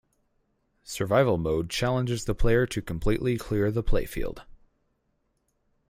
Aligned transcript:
Survival 0.83 1.37
mode 1.37 1.69
challenges 1.69 2.25
the 2.25 2.33
player 2.33 2.65
to 2.65 2.81
completely 2.81 3.37
clear 3.37 3.69
the 3.69 3.83
playfield. 3.83 4.43